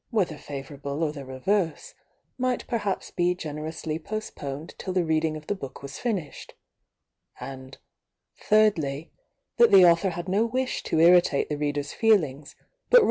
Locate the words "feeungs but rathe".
11.93-12.99